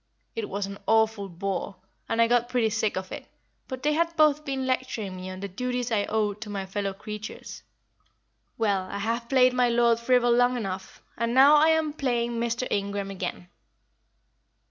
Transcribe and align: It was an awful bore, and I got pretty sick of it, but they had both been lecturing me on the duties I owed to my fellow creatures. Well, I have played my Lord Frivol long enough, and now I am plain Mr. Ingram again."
It 0.35 0.49
was 0.49 0.65
an 0.65 0.79
awful 0.87 1.29
bore, 1.29 1.75
and 2.09 2.19
I 2.19 2.27
got 2.27 2.49
pretty 2.49 2.71
sick 2.71 2.97
of 2.97 3.11
it, 3.11 3.27
but 3.67 3.83
they 3.83 3.93
had 3.93 4.15
both 4.17 4.43
been 4.43 4.65
lecturing 4.65 5.15
me 5.15 5.29
on 5.29 5.41
the 5.41 5.47
duties 5.47 5.91
I 5.91 6.05
owed 6.05 6.41
to 6.41 6.49
my 6.49 6.65
fellow 6.65 6.91
creatures. 6.91 7.61
Well, 8.57 8.87
I 8.89 8.97
have 8.97 9.29
played 9.29 9.53
my 9.53 9.69
Lord 9.69 9.99
Frivol 9.99 10.31
long 10.33 10.57
enough, 10.57 11.03
and 11.19 11.35
now 11.35 11.55
I 11.57 11.67
am 11.69 11.93
plain 11.93 12.39
Mr. 12.41 12.67
Ingram 12.71 13.11
again." 13.11 13.47